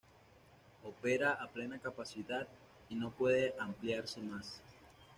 Opera 0.83 1.33
a 1.33 1.45
plena 1.47 1.77
capacidad, 1.77 2.47
y 2.89 2.95
no 2.95 3.11
puede 3.11 3.53
ampliarse 3.59 4.19
más. 4.21 4.59